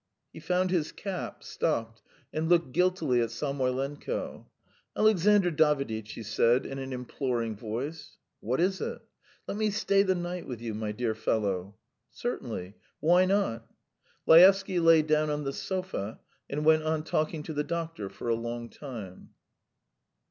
He 0.33 0.39
found 0.39 0.71
his 0.71 0.91
cap, 0.91 1.43
stopped, 1.43 2.01
and 2.33 2.49
looked 2.49 2.71
guiltily 2.71 3.21
at 3.21 3.29
Samoylenko. 3.29 4.47
"Alexandr 4.97 5.51
Daviditch," 5.51 6.13
he 6.13 6.23
said 6.23 6.65
in 6.65 6.79
an 6.79 6.91
imploring 6.91 7.55
voice. 7.55 8.17
"What 8.39 8.59
is 8.59 8.81
it?" 8.81 8.99
"Let 9.47 9.57
me 9.57 9.69
stay 9.69 10.01
the 10.01 10.15
night 10.15 10.47
with 10.47 10.59
you, 10.59 10.73
my 10.73 10.91
dear 10.91 11.13
fellow!" 11.13 11.75
"Certainly.... 12.09 12.73
Why 12.99 13.25
not?" 13.25 13.67
Laevsky 14.25 14.79
lay 14.79 15.03
down 15.03 15.29
on 15.29 15.43
the 15.43 15.53
sofa, 15.53 16.19
and 16.49 16.65
went 16.65 16.81
on 16.81 17.03
talking 17.03 17.43
to 17.43 17.53
the 17.53 17.63
doctor 17.63 18.09
for 18.09 18.27
a 18.27 18.33
long 18.33 18.71
time. 18.71 19.29